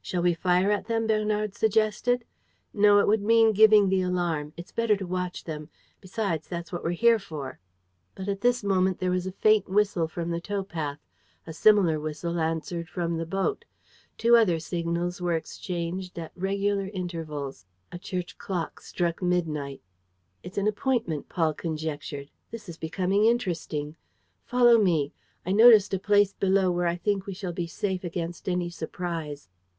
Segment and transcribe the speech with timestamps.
[0.00, 2.24] "Shall we fire at them?" Bernard suggested.
[2.74, 4.52] "No, it would mean giving the alarm.
[4.56, 5.70] It's better to watch them.
[6.00, 7.58] Besides, that's what we're here for."
[8.14, 10.98] But at this moment there was a faint whistle from the tow path.
[11.46, 13.64] A similar whistle answered from the boat.
[14.18, 17.66] Two other signals were exchanged at regular intervals.
[17.92, 19.82] A church clock struck midnight.
[20.42, 22.30] "It's an appointment," Paul conjectured.
[22.50, 23.96] "This is becoming interesting.
[24.44, 25.12] Follow me.
[25.46, 29.48] I noticed a place below where I think we shall be safe against any surprise."